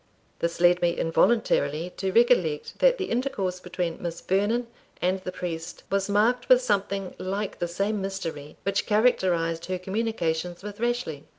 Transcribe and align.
This 0.39 0.59
led 0.59 0.81
me 0.81 0.97
involuntarily 0.97 1.91
to 1.97 2.11
recollect 2.11 2.79
that 2.79 2.97
the 2.97 3.11
intercourse 3.11 3.59
between 3.59 4.01
Miss 4.01 4.19
Vernon 4.19 4.65
and 4.99 5.19
the 5.21 5.31
priest 5.31 5.83
was 5.91 6.09
marked 6.09 6.49
with 6.49 6.59
something 6.59 7.13
like 7.19 7.59
the 7.59 7.67
same 7.67 8.01
mystery 8.01 8.57
which 8.63 8.87
characterised 8.87 9.67
her 9.67 9.77
communications 9.77 10.63
with 10.63 10.79
Rashleigh. 10.79 11.25